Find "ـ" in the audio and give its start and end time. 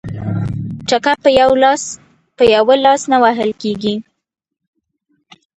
0.45-0.87